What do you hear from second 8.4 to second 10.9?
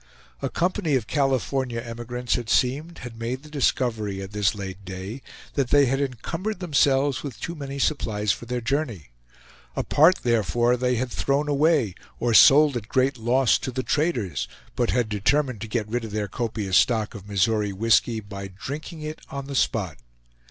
their journey. A part, therefore,